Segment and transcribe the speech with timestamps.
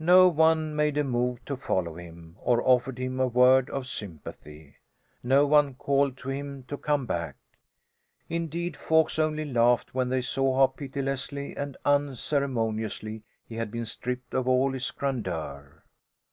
[0.00, 4.74] No one made a move to follow him or offered him a word of sympathy.
[5.22, 7.36] No one called to him to come back.
[8.28, 14.34] Indeed folks only laughed when they saw how pitilessly and unceremoniously he had been stripped
[14.34, 15.84] of all his grandeur.